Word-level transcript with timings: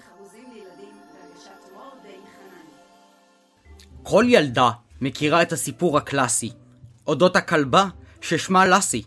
וחרוזים 0.00 0.44
לילדים 0.52 0.94
בהגשת 1.12 1.72
מורדי 1.74 2.16
חנן. 2.24 4.02
כל 4.02 4.24
ילדה 4.28 4.70
מכירה 5.00 5.42
את 5.42 5.52
הסיפור 5.52 5.98
הקלאסי, 5.98 6.52
אודות 7.06 7.36
הכלבה 7.36 7.86
ששמה 8.20 8.66
לסי. 8.66 9.02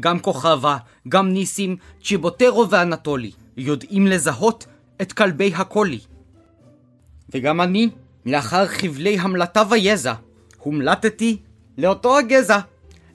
גם 0.00 0.20
כוכבה, 0.20 0.76
גם 1.08 1.28
ניסים, 1.28 1.76
צ'יבוטרו 2.04 2.70
ואנטולי 2.70 3.32
יודעים 3.56 4.06
לזהות 4.06 4.66
את 5.02 5.12
כלבי 5.12 5.54
הקולי. 5.54 6.00
וגם 7.34 7.60
אני, 7.60 7.90
לאחר 8.26 8.66
חבלי 8.66 9.18
המלטה 9.18 9.62
ויזע, 9.70 10.14
הומלטתי 10.58 11.36
לאותו 11.78 12.18
הגזע, 12.18 12.58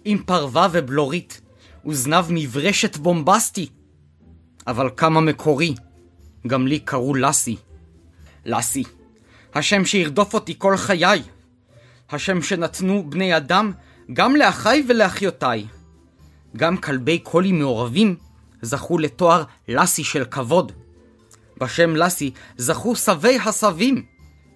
עם 0.06 0.24
פרווה 0.26 0.68
ובלורית, 0.72 1.42
וזנב 1.86 2.26
מברשת 2.30 2.98
בומבסטי. 2.98 3.70
אבל 4.68 4.90
כמה 4.98 5.22
מקורי, 5.22 5.76
גם 6.48 6.68
לי 6.68 6.80
קראו 6.80 7.16
לסי. 7.16 7.58
לסי, 8.46 8.84
השם 9.54 9.86
שירדוף 9.86 10.34
אותי 10.34 10.56
כל 10.58 10.78
חיי. 10.78 11.22
השם 12.10 12.42
שנתנו 12.42 13.10
בני 13.10 13.38
אדם 13.38 13.72
גם 14.14 14.36
לאחיי 14.36 14.84
ולאחיותיי. 14.88 15.66
גם 16.58 16.78
כלבי 16.78 17.20
קולי 17.20 17.52
מעורבים 17.52 18.16
זכו 18.62 18.98
לתואר 18.98 19.44
לסי 19.68 20.04
של 20.04 20.26
כבוד. 20.26 20.72
בשם 21.58 21.96
לסי 21.96 22.32
זכו 22.58 22.96
סבי 22.96 23.38
הסבים, 23.46 24.06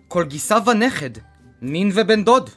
כל 0.08 0.24
גיסה 0.24 0.58
ונכד, 0.66 1.10
נין 1.62 1.92
ובן 1.94 2.24
דוד. 2.24 2.50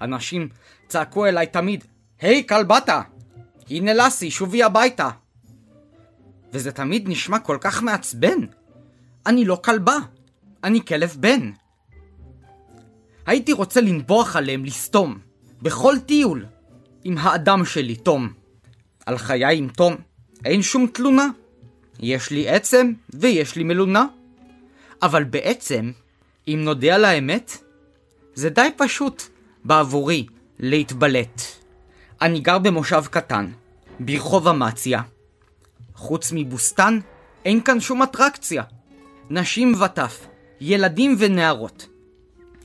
אנשים 0.00 0.48
צעקו 0.88 1.26
אליי 1.26 1.46
תמיד, 1.46 1.84
היי 2.20 2.40
hey, 2.40 2.48
כלבתה, 2.48 3.00
הנה 3.70 3.94
לסי, 3.94 4.30
שובי 4.30 4.62
הביתה. 4.62 5.10
וזה 6.54 6.72
תמיד 6.72 7.08
נשמע 7.08 7.38
כל 7.38 7.58
כך 7.60 7.82
מעצבן. 7.82 8.38
אני 9.26 9.44
לא 9.44 9.60
כלבה, 9.64 9.96
אני 10.64 10.84
כלב 10.84 11.16
בן. 11.20 11.50
הייתי 13.26 13.52
רוצה 13.52 13.80
לנבוח 13.80 14.36
עליהם, 14.36 14.64
לסתום, 14.64 15.18
בכל 15.62 15.94
טיול, 16.06 16.46
עם 17.04 17.18
האדם 17.18 17.64
שלי, 17.64 17.96
תום. 17.96 18.32
על 19.06 19.18
חיי 19.18 19.58
עם 19.58 19.68
תום 19.68 19.94
אין 20.44 20.62
שום 20.62 20.86
תלונה. 20.86 21.28
יש 22.00 22.30
לי 22.30 22.48
עצם 22.48 22.92
ויש 23.10 23.56
לי 23.56 23.64
מלונה. 23.64 24.06
אבל 25.02 25.24
בעצם, 25.24 25.92
אם 26.48 26.60
נודה 26.62 26.94
על 26.94 27.04
האמת, 27.04 27.58
זה 28.34 28.50
די 28.50 28.68
פשוט 28.76 29.22
בעבורי 29.64 30.26
להתבלט. 30.58 31.42
אני 32.22 32.40
גר 32.40 32.58
במושב 32.58 33.04
קטן, 33.10 33.50
ברחוב 34.00 34.48
אמציה. 34.48 35.02
חוץ 35.94 36.32
מבוסתן, 36.34 36.98
אין 37.44 37.60
כאן 37.60 37.80
שום 37.80 38.02
אטרקציה. 38.02 38.62
נשים 39.30 39.74
וטף, 39.82 40.26
ילדים 40.60 41.16
ונערות. 41.18 41.86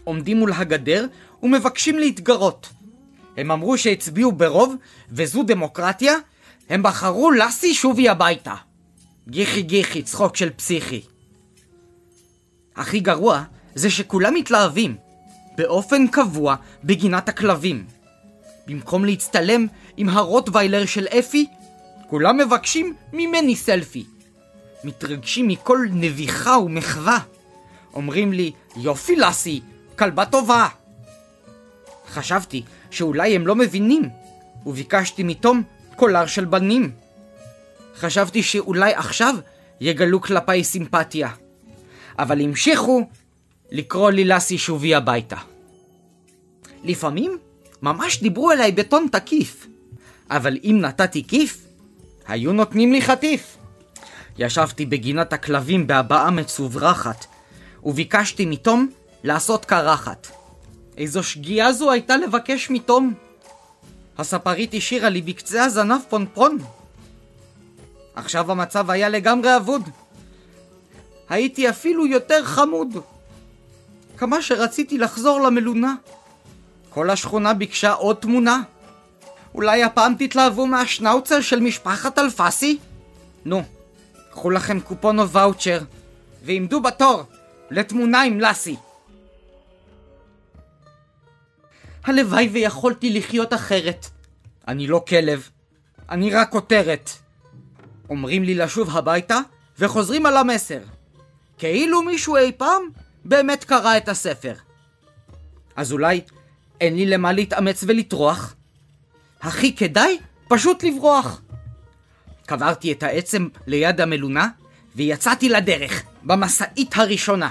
עומדים 0.04 0.38
מול 0.38 0.54
הגדר 0.54 1.06
ומבקשים 1.44 2.00
להתגרות. 2.00 2.70
הם 3.38 3.52
אמרו 3.52 3.78
שהצביעו 3.78 4.32
ברוב, 4.32 4.76
וזו 5.12 5.44
דמוקרטיה, 5.44 6.14
הם 6.70 6.84
בחרו 6.84 7.32
לסי 7.32 7.74
שובי 7.74 8.10
הביתה. 8.10 8.56
גיחי 9.28 9.62
גיחי, 9.62 10.04
צחוק 10.04 10.36
של 10.36 10.50
פסיכי. 10.50 11.02
הכי 12.76 13.00
גרוע 13.00 13.44
זה 13.76 13.90
שכולם 13.90 14.34
מתלהבים, 14.34 14.96
באופן 15.58 16.08
קבוע, 16.08 16.56
בגינת 16.84 17.30
הכלבים. 17.30 17.86
במקום 18.68 19.06
להצטלם 19.06 19.68
עם 19.98 20.10
הרוטוויילר 20.10 20.86
של 20.86 21.08
אפי, 21.08 21.46
כולם 22.10 22.38
מבקשים 22.38 22.96
ממני 23.14 23.56
סלפי. 23.56 24.06
מתרגשים 24.84 25.48
מכל 25.48 25.78
נביחה 25.92 26.58
ומחווה. 26.58 27.20
אומרים 27.94 28.34
לי, 28.34 28.52
יופי 28.76 29.16
לסי, 29.16 29.62
כלבה 29.98 30.26
טובה. 30.26 30.68
חשבתי 32.10 32.64
שאולי 32.92 33.36
הם 33.36 33.48
לא 33.48 33.56
מבינים, 33.56 34.10
וביקשתי 34.66 35.24
מתום 35.24 35.64
קולר 35.96 36.26
של 36.26 36.46
בנים. 36.46 36.92
חשבתי 37.96 38.44
שאולי 38.44 38.94
עכשיו 38.94 39.36
יגלו 39.82 40.22
כלפיי 40.22 40.64
סימפתיה. 40.64 41.30
אבל 42.20 42.42
המשיכו 42.42 43.08
לקרוא 43.72 44.12
לי 44.12 44.26
לסי 44.26 44.58
שובי 44.58 44.96
הביתה. 44.96 45.38
לפעמים 46.84 47.38
ממש 47.82 48.22
דיברו 48.22 48.52
אליי 48.52 48.72
בטון 48.72 49.08
תקיף, 49.12 49.68
אבל 50.30 50.58
אם 50.64 50.78
נתתי 50.82 51.24
כיף, 51.28 51.69
היו 52.30 52.54
נותנים 52.54 52.94
לי 52.94 53.02
חטיף. 53.02 53.58
ישבתי 54.38 54.86
בגינת 54.86 55.34
הכלבים 55.34 55.88
בהבעה 55.88 56.32
מצוברחת, 56.32 57.26
וביקשתי 57.84 58.46
מתום 58.46 58.90
לעשות 59.24 59.66
קרחת. 59.66 60.28
איזו 60.98 61.24
שגיאה 61.24 61.74
זו 61.74 61.92
הייתה 61.92 62.18
לבקש 62.18 62.70
מתום. 62.70 63.14
הספרית 64.18 64.74
השאירה 64.74 65.10
לי 65.10 65.22
בקצה 65.22 65.64
הזנב 65.64 66.02
פונפון. 66.10 66.58
עכשיו 68.16 68.52
המצב 68.52 68.90
היה 68.90 69.10
לגמרי 69.10 69.56
אבוד. 69.56 69.90
הייתי 71.30 71.70
אפילו 71.70 72.08
יותר 72.08 72.46
חמוד. 72.46 72.98
כמה 74.18 74.42
שרציתי 74.42 74.98
לחזור 74.98 75.42
למלונה. 75.42 75.96
כל 76.90 77.10
השכונה 77.10 77.54
ביקשה 77.54 77.92
עוד 77.92 78.16
תמונה. 78.16 78.62
אולי 79.56 79.84
הפעם 79.84 80.14
תתלהבו 80.20 80.68
מהשנאוצר 80.68 81.42
של 81.42 81.60
משפחת 81.60 82.20
אלפסי? 82.20 82.78
נו, 83.46 83.64
קחו 84.32 84.50
לכם 84.50 84.80
קופון 84.80 85.20
או 85.20 85.30
ואוצ'ר, 85.30 85.80
ועמדו 86.44 86.82
בתור 86.82 87.24
לתמונה 87.72 88.22
עם 88.22 88.40
לסי. 88.40 88.76
הלוואי 92.04 92.48
ויכולתי 92.48 93.10
לחיות 93.10 93.54
אחרת. 93.54 94.06
אני 94.68 94.88
לא 94.88 95.04
כלב, 95.08 95.50
אני 96.10 96.34
רק 96.34 96.50
כותרת. 96.50 97.10
אומרים 98.10 98.44
לי 98.44 98.56
לשוב 98.56 98.98
הביתה, 98.98 99.40
וחוזרים 99.80 100.26
על 100.26 100.38
המסר. 100.38 100.80
כאילו 101.58 102.02
מישהו 102.02 102.38
אי 102.38 102.52
פעם 102.52 102.82
באמת 103.26 103.64
קרא 103.64 103.98
את 103.98 104.10
הספר. 104.10 104.54
אז 105.76 105.92
אולי 105.92 106.22
אין 106.82 106.96
לי 106.96 107.06
למה 107.06 107.32
להתאמץ 107.32 107.84
ולטרוח? 107.88 108.56
הכי 109.42 109.76
כדאי 109.76 110.18
פשוט 110.48 110.84
לברוח. 110.84 111.42
קברתי 112.46 112.92
את 112.92 113.04
העצם 113.04 113.48
ליד 113.68 114.02
המלונה, 114.02 114.48
ויצאתי 114.96 115.50
לדרך, 115.50 116.04
במשאית 116.24 116.92
הראשונה. 116.96 117.50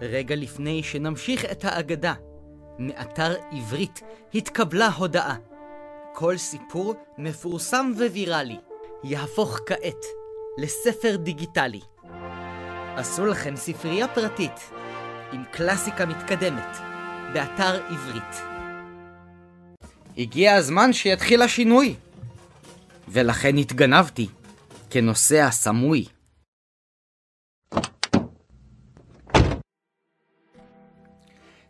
רגע 0.00 0.34
לפני 0.36 0.82
שנמשיך 0.82 1.44
את 1.44 1.64
האגדה, 1.64 2.14
מאתר 2.78 3.34
עברית 3.52 4.00
התקבלה 4.34 4.88
הודעה. 4.88 5.36
כל 6.14 6.36
סיפור 6.36 6.94
מפורסם 7.18 7.92
וויראלי 7.96 8.58
יהפוך 9.04 9.60
כעת 9.66 10.04
לספר 10.58 11.16
דיגיטלי. 11.16 11.80
עשו 12.96 13.26
לכם 13.26 13.56
ספרייה 13.56 14.08
פרטית 14.08 14.70
עם 15.32 15.44
קלאסיקה 15.50 16.06
מתקדמת 16.06 16.76
באתר 17.32 17.86
עברית. 17.88 18.53
הגיע 20.18 20.54
הזמן 20.54 20.92
שיתחיל 20.92 21.42
השינוי, 21.42 21.94
ולכן 23.08 23.56
התגנבתי 23.56 24.28
כנוסע 24.90 25.50
סמוי. 25.50 26.04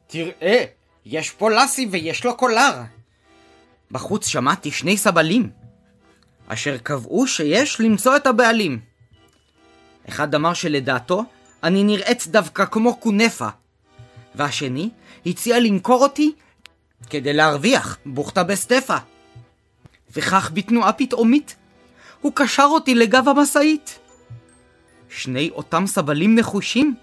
תראה, 0.07 0.65
יש 1.05 1.31
פה 1.31 1.51
לסי 1.51 1.89
ויש 1.91 2.25
לו 2.25 2.37
קולר. 2.37 2.83
בחוץ 3.91 4.27
שמעתי 4.27 4.71
שני 4.71 4.97
סבלים, 4.97 5.51
אשר 6.49 6.79
קבעו 6.79 7.27
שיש 7.27 7.81
למצוא 7.81 8.17
את 8.17 8.27
הבעלים. 8.27 8.81
אחד 10.09 10.35
אמר 10.35 10.55
שלדעתו 10.55 11.25
אני 11.63 11.85
נראית 11.85 12.27
דווקא 12.27 12.65
כמו 12.65 12.97
קונפה, 12.97 13.49
והשני 14.35 14.91
הציע 15.27 15.61
למכור 15.61 16.03
אותי 16.03 16.33
כדי 17.11 17.33
להרוויח 17.33 17.99
בוכתה 18.07 18.45
בסטפה. 18.45 18.97
וכך 20.17 20.51
בתנועה 20.55 20.93
פתאומית 20.93 21.57
הוא 22.21 22.33
קשר 22.35 22.69
אותי 22.71 22.95
לגב 22.95 23.29
המשאית. 23.29 23.99
שני 25.09 25.51
אותם 25.51 25.87
סבלים 25.87 26.35
נחושים 26.35 26.95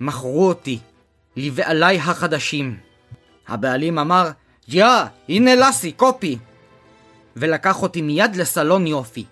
מכרו 0.00 0.48
אותי 0.48 0.78
לבעליי 1.36 1.98
החדשים. 1.98 2.76
הבעלים 3.48 3.98
אמר, 3.98 4.30
יא, 4.68 4.84
הנה 5.28 5.54
לסי, 5.54 5.92
קופי, 5.92 6.38
ולקח 7.36 7.82
אותי 7.82 8.02
מיד 8.02 8.36
לסלון 8.36 8.86
יופי. 8.86 9.24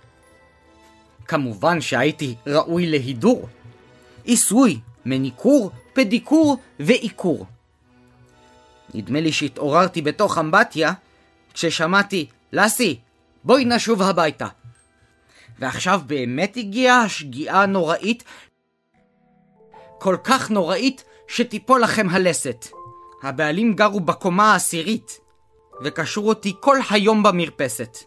כמובן 1.27 1.81
שהייתי 1.81 2.35
ראוי 2.47 2.87
להידור. 2.87 3.49
עיסוי, 4.25 4.81
מניקור, 5.05 5.71
פדיקור 5.93 6.57
ועיקור. 6.81 7.47
נדמה 8.97 9.21
לי 9.21 9.33
שהתעוררתי 9.33 10.03
בתוך 10.03 10.39
אמבטיה 10.39 10.93
כששמעתי, 11.55 12.27
לסי, 12.53 12.99
בואי 13.45 13.65
נשוב 13.65 14.03
הביתה. 14.03 14.47
ועכשיו 15.59 16.01
באמת 16.07 16.57
הגיעה 16.57 17.03
השגיאה 17.03 17.63
הנוראית, 17.63 18.25
כל 19.99 20.17
כך 20.25 20.51
נוראית 20.51 21.05
שתיפול 21.29 21.83
לכם 21.83 22.07
הלסת. 22.11 22.67
הבעלים 23.23 23.75
גרו 23.75 24.01
בקומה 24.01 24.53
העשירית, 24.53 25.21
וקשרו 25.85 26.29
אותי 26.29 26.55
כל 26.61 26.79
היום 26.91 27.23
במרפסת. 27.23 27.99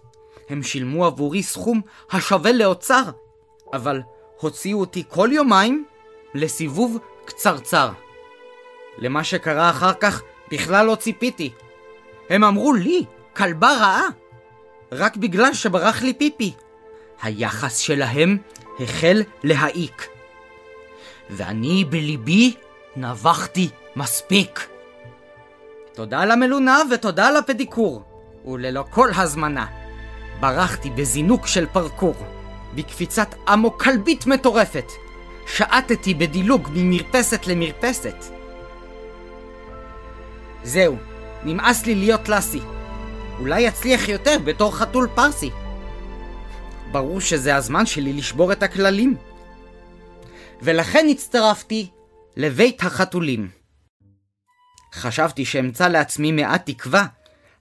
הם 0.50 0.63
שילמו 0.63 1.06
עבורי 1.06 1.44
סכום 1.44 1.81
השווה 2.12 2.51
לאוצר, 2.51 3.03
אבל 3.74 4.01
הוציאו 4.39 4.80
אותי 4.80 5.03
כל 5.09 5.30
יומיים 5.31 5.85
לסיבוב 6.33 6.97
קצרצר. 7.25 7.89
למה 8.97 9.24
שקרה 9.24 9.69
אחר 9.69 9.94
כך 9.94 10.21
בכלל 10.51 10.85
לא 10.85 10.95
ציפיתי. 10.95 11.51
הם 12.29 12.43
אמרו 12.43 12.73
לי, 12.73 13.05
כלבה 13.35 13.71
רעה, 13.79 14.07
רק 14.91 15.17
בגלל 15.17 15.53
שברח 15.53 16.01
לי 16.01 16.13
פיפי. 16.13 16.53
היחס 17.21 17.77
שלהם 17.77 18.37
החל 18.79 19.23
להעיק. 19.43 20.07
ואני 21.29 21.85
בליבי 21.89 22.53
נבחתי 22.95 23.69
מספיק. 23.95 24.67
תודה 25.93 26.19
על 26.19 26.31
המלונה 26.31 26.81
ותודה 26.91 27.27
על 27.27 27.37
הפדיקור, 27.37 28.03
וללא 28.45 28.83
כל 28.89 29.09
הזמנה. 29.15 29.65
ברחתי 30.39 30.89
בזינוק 30.89 31.47
של 31.47 31.65
פרקור, 31.65 32.15
בקפיצת 32.75 33.35
אמוק 33.53 33.83
כלבית 33.83 34.27
מטורפת. 34.27 34.91
שעטתי 35.47 36.13
בדילוג 36.13 36.69
ממרפסת 36.73 37.47
למרפסת. 37.47 38.38
זהו, 40.63 40.97
נמאס 41.44 41.85
לי 41.85 41.95
להיות 41.95 42.29
לאסי. 42.29 42.61
אולי 43.39 43.67
אצליח 43.67 44.09
יותר 44.09 44.38
בתור 44.45 44.75
חתול 44.75 45.07
פרסי. 45.15 45.50
ברור 46.91 47.21
שזה 47.21 47.56
הזמן 47.56 47.85
שלי 47.85 48.13
לשבור 48.13 48.51
את 48.51 48.63
הכללים. 48.63 49.15
ולכן 50.61 51.07
הצטרפתי 51.11 51.89
לבית 52.38 52.83
החתולים. 52.83 53.50
חשבתי 54.94 55.45
שאמצא 55.45 55.88
לעצמי 55.88 56.31
מעט 56.31 56.69
תקווה, 56.69 57.06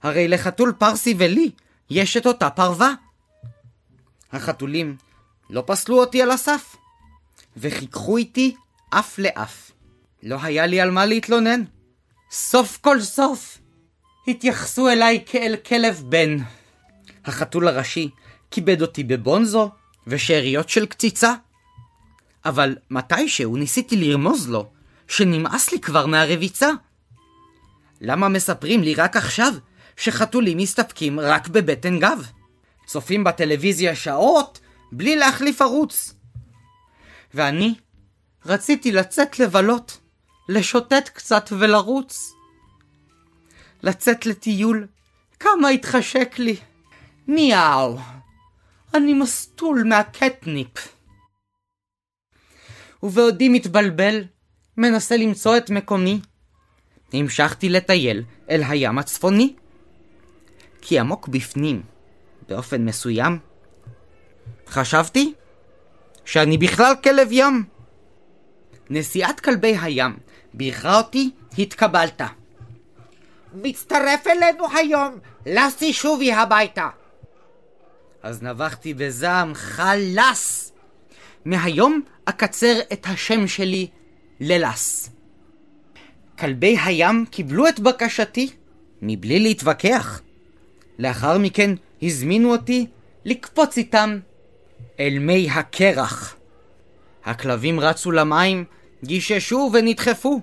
הרי 0.03 0.29
לחתול 0.29 0.73
פרסי 0.79 1.15
ולי 1.19 1.51
יש 1.91 2.17
את 2.17 2.27
אותה 2.27 2.51
פרווה. 2.51 2.93
החתולים 4.33 4.97
לא 5.51 5.63
פסלו 5.67 6.01
אותי 6.01 6.23
על 6.23 6.31
הסף, 6.31 6.77
וחיככו 7.57 8.17
איתי 8.17 8.55
אף 8.91 9.19
לאף. 9.19 9.71
לא 10.23 10.39
היה 10.43 10.67
לי 10.67 10.81
על 10.81 10.91
מה 10.91 11.07
להתלונן. 11.07 11.65
סוף 12.31 12.79
כל 12.81 13.01
סוף 13.01 13.59
התייחסו 14.29 14.89
אליי 14.89 15.25
כאל 15.27 15.57
כלב 15.67 16.03
בן. 16.09 16.37
החתול 17.25 17.69
הראשי 17.69 18.11
כיבד 18.51 18.83
אותי 18.83 19.05
בבונזו 19.05 19.71
ושאריות 20.07 20.69
של 20.69 20.87
קציצה. 20.87 21.35
אבל 22.45 22.77
מתישהו 22.91 23.57
ניסיתי 23.57 23.97
לרמוז 23.97 24.49
לו 24.49 24.71
שנמאס 25.09 25.73
לי 25.73 25.81
כבר 25.81 26.07
מהרביצה. 26.07 26.71
למה 28.01 28.29
מספרים 28.29 28.83
לי 28.83 28.95
רק 28.95 29.17
עכשיו 29.17 29.53
שחתולים 29.97 30.59
מסתפקים 30.59 31.21
רק 31.21 31.49
בבטן 31.49 31.99
גב? 31.99 32.27
צופים 32.87 33.25
בטלוויזיה 33.25 33.95
שעות 33.95 34.61
בלי 34.93 35.17
להחליף 35.17 35.63
ערוץ. 35.63 36.15
ואני 37.35 37.75
רציתי 38.47 38.93
לצאת 38.93 39.39
לבלות, 39.39 39.99
לשוטט 40.49 41.09
קצת 41.09 41.49
ולרוץ. 41.59 42.35
לצאת 43.83 44.27
לטיול, 44.27 44.87
כמה 45.41 45.69
התחשק 45.69 46.39
לי. 46.39 46.57
ניאו, 47.27 47.99
אני 48.95 49.15
מסטול 49.15 49.85
מהקטניפ. 49.85 50.95
ובעודי 53.03 53.49
מתבלבל, 53.49 54.25
מנסה 54.77 55.17
למצוא 55.17 55.57
את 55.57 55.71
מקומי, 55.71 56.21
המשכתי 57.13 57.69
לטייל 57.69 58.25
אל 58.51 58.63
הים 58.69 58.99
הצפוני. 58.99 59.55
כי 60.83 60.99
עמוק 60.99 61.29
בפנים, 61.29 61.83
באופן 62.49 62.85
מסוים, 62.85 63.39
חשבתי 64.67 65.33
שאני 66.25 66.59
בכלל 66.59 66.93
כלב 67.05 67.29
ים. 67.31 67.65
נשיאת 68.91 69.41
כלבי 69.41 69.77
הים 69.83 70.17
בירכה 70.59 70.99
אותי, 70.99 71.31
התקבלת. 71.59 72.23
מצטרף 73.55 74.27
אלינו 74.27 74.65
היום, 74.75 75.19
לסי 75.47 75.93
שובי 75.93 76.33
הביתה. 76.33 76.89
אז 78.23 78.43
נבחתי 78.43 78.95
בזעם 78.95 79.55
חלס. 79.55 80.73
מהיום 81.45 82.03
אקצר 82.25 82.79
את 82.93 83.07
השם 83.07 83.47
שלי 83.47 83.87
ללס. 84.41 85.11
כלבי 86.39 86.77
הים 86.85 87.25
קיבלו 87.31 87.69
את 87.69 87.81
בקשתי 87.81 88.51
מבלי 89.03 89.41
להתווכח. 89.41 90.21
לאחר 90.99 91.39
מכן 91.39 91.71
הזמינו 92.03 92.51
אותי 92.53 92.87
לקפוץ 93.25 93.77
איתם 93.77 94.19
אל 95.01 95.19
מי 95.19 95.51
הקרח. 95.51 96.37
הכלבים 97.25 97.81
רצו 97.81 98.11
למים, 98.11 98.65
גיששו 99.05 99.71
ונדחפו. 99.73 100.41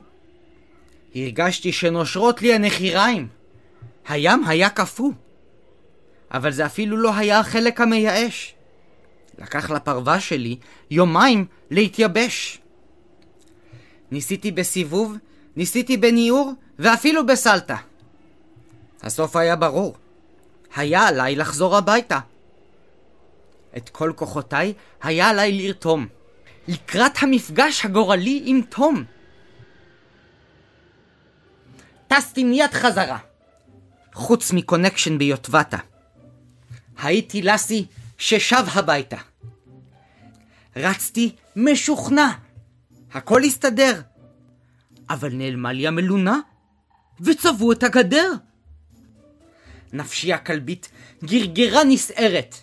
הרגשתי 1.15 1.71
שנושרות 1.71 2.41
לי 2.41 2.53
הנחיריים. 2.53 3.27
הים 4.07 4.43
היה 4.47 4.69
קפוא. 4.69 5.11
אבל 6.31 6.51
זה 6.51 6.65
אפילו 6.65 6.97
לא 6.97 7.15
היה 7.15 7.39
החלק 7.39 7.81
המייאש. 7.81 8.55
לקח 9.39 9.71
לפרווה 9.71 10.19
שלי 10.19 10.57
יומיים 10.91 11.45
להתייבש. 11.71 12.59
ניסיתי 14.11 14.51
בסיבוב, 14.51 15.17
ניסיתי 15.55 15.97
בניעור, 15.97 16.53
ואפילו 16.79 17.25
בסלטה. 17.25 17.75
הסוף 19.01 19.35
היה 19.35 19.55
ברור. 19.55 19.95
היה 20.75 21.07
עליי 21.07 21.35
לחזור 21.35 21.77
הביתה. 21.77 22.19
את 23.77 23.89
כל 23.89 24.11
כוחותיי 24.15 24.73
היה 25.03 25.29
עליי 25.29 25.51
לרתום. 25.51 26.07
לקראת 26.67 27.23
המפגש 27.23 27.85
הגורלי 27.85 28.41
עם 28.45 28.61
תום. 28.69 29.03
טסתי 32.07 32.43
מיד 32.43 32.73
חזרה. 32.73 33.17
חוץ 34.13 34.51
מקונקשן 34.51 35.17
ביוטבתה. 35.17 35.77
הייתי 36.97 37.41
לסי 37.41 37.85
ששב 38.17 38.63
הביתה. 38.73 39.17
רצתי 40.75 41.35
משוכנע. 41.55 42.31
הכל 43.13 43.43
הסתדר. 43.43 44.01
אבל 45.09 45.33
נעלמה 45.33 45.73
לי 45.73 45.87
המלונה, 45.87 46.39
וצבעו 47.21 47.71
את 47.71 47.83
הגדר. 47.83 48.31
נפשי 49.93 50.33
הכלבית 50.33 50.89
גרגרה 51.23 51.83
נסערת. 51.83 52.55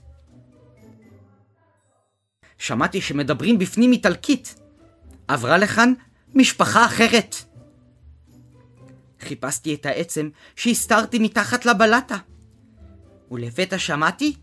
שמעתי 2.62 3.00
שמדברים 3.00 3.58
בפנים 3.58 3.92
איטלקית. 3.92 4.54
עברה 5.28 5.58
לכאן 5.58 5.92
משפחה 6.34 6.84
אחרת. 6.84 7.36
חיפשתי 9.20 9.74
את 9.74 9.86
העצם 9.86 10.28
שהסתרתי 10.56 11.18
מתחת 11.18 11.66
לבלטה. 11.66 12.16
ולפתע 13.30 13.78
שמעתי, 13.78 14.36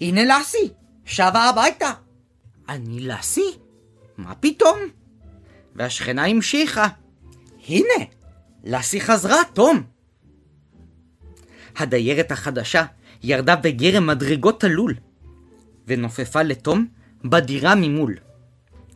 הנה 0.00 0.20
לסי, 0.24 0.68
שבה 1.04 1.42
הביתה. 1.44 1.92
אני 2.68 3.00
לסי? 3.00 3.50
מה 4.16 4.34
פתאום? 4.34 4.78
והשכנה 5.74 6.26
המשיכה, 6.26 6.86
הנה, 7.68 8.04
לסי 8.64 9.00
חזרה, 9.00 9.38
תום. 9.52 9.82
הדיירת 11.76 12.32
החדשה 12.32 12.84
ירדה 13.22 13.56
בגרם 13.56 14.06
מדרגות 14.06 14.64
הלול, 14.64 14.94
ונופפה 15.86 16.42
לתום 16.42 16.97
בדירה 17.24 17.74
ממול. 17.74 18.14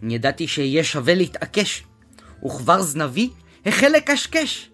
ידעתי 0.03 0.49
שיהיה 0.49 0.85
שווה 0.85 1.15
להתעקש, 1.15 1.85
וכבר 2.45 2.83
זנבי 2.83 3.31
החל 3.67 3.89
לקשקש. 3.89 4.71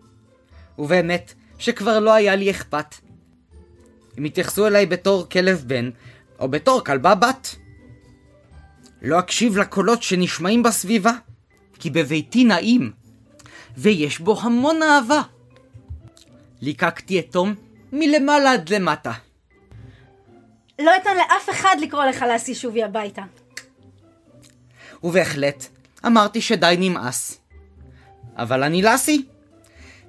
ובאמת, 0.78 1.34
שכבר 1.58 2.00
לא 2.00 2.14
היה 2.14 2.36
לי 2.36 2.50
אכפת. 2.50 2.94
הם 4.16 4.24
התייחסו 4.24 4.66
אליי 4.66 4.86
בתור 4.86 5.28
כלב 5.28 5.64
בן, 5.66 5.90
או 6.38 6.48
בתור 6.48 6.84
כלבה 6.84 7.14
בת. 7.14 7.56
לא 9.02 9.18
אקשיב 9.18 9.58
לקולות 9.58 10.02
שנשמעים 10.02 10.62
בסביבה, 10.62 11.12
כי 11.78 11.90
בביתי 11.90 12.44
נעים, 12.44 12.92
ויש 13.76 14.18
בו 14.18 14.40
המון 14.40 14.82
אהבה. 14.82 15.22
ליקקתי 16.60 17.18
את 17.18 17.26
תום 17.30 17.54
מלמעלה 17.92 18.52
עד 18.52 18.68
למטה. 18.68 19.12
לא 20.78 20.92
אתן 20.96 21.16
לאף 21.16 21.50
אחד 21.50 21.76
לקרוא 21.80 22.04
לך 22.04 22.24
לסי 22.34 22.54
שובי 22.54 22.82
הביתה. 22.82 23.22
ובהחלט, 25.02 25.66
אמרתי 26.06 26.40
שדי 26.40 26.76
נמאס. 26.78 27.40
אבל 28.36 28.62
אני 28.62 28.82
לסי, 28.82 29.26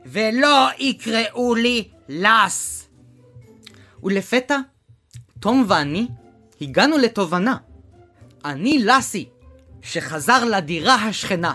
ולא 0.05 0.67
יקראו 0.79 1.55
לי 1.55 1.89
לס. 2.10 2.88
ולפתע, 4.03 4.58
תום 5.39 5.65
ואני 5.67 6.08
הגענו 6.62 6.98
לתובנה. 6.98 7.58
אני 8.46 8.79
לסי, 8.79 9.29
שחזר 9.81 10.46
לדירה 10.46 10.96
השכנה. 10.96 11.53